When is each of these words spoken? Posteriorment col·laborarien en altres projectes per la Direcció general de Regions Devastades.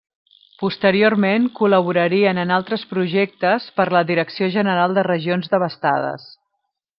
Posteriorment 0.61 1.43
col·laborarien 1.59 2.39
en 2.43 2.53
altres 2.55 2.85
projectes 2.93 3.67
per 3.79 3.87
la 3.97 4.03
Direcció 4.13 4.49
general 4.57 4.97
de 4.99 5.05
Regions 5.11 5.55
Devastades. 5.57 6.27